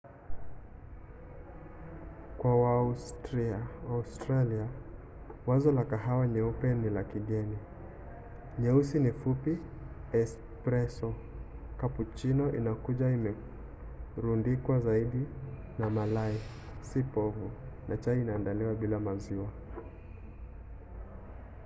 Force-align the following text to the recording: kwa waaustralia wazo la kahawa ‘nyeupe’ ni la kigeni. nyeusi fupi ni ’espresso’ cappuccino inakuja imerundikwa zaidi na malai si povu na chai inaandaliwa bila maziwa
kwa 2.37 2.55
waaustralia 2.61 4.67
wazo 5.47 5.71
la 5.77 5.83
kahawa 5.91 6.25
‘nyeupe’ 6.27 6.73
ni 6.75 6.89
la 6.89 7.03
kigeni. 7.09 7.57
nyeusi 8.61 9.11
fupi 9.19 9.49
ni 9.59 9.63
’espresso’ 10.19 11.09
cappuccino 11.81 12.45
inakuja 12.59 13.07
imerundikwa 13.17 14.75
zaidi 14.85 15.23
na 15.79 15.87
malai 15.95 16.37
si 16.89 16.99
povu 17.13 17.47
na 17.87 17.95
chai 18.01 18.19
inaandaliwa 18.21 18.73
bila 18.81 18.97
maziwa 19.07 19.49